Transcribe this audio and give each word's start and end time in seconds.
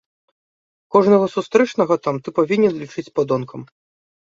Кожнага 0.95 1.27
сустрэчнага 1.35 1.95
там 2.07 2.15
ты 2.25 2.29
павінен 2.41 2.73
лічыць 2.83 3.07
падонкам. 3.21 3.61